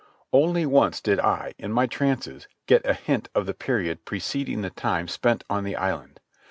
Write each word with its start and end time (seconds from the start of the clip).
Only 0.33 0.65
once 0.65 0.99
did 0.99 1.19
I, 1.19 1.53
in 1.59 1.71
my 1.71 1.85
trances, 1.85 2.47
get 2.65 2.83
a 2.89 2.95
hint 2.95 3.29
of 3.35 3.45
the 3.45 3.53
period 3.53 4.03
preceding 4.03 4.61
the 4.61 4.71
time 4.71 5.07
spent 5.07 5.43
on 5.47 5.63
the 5.63 5.75
island. 5.75 6.19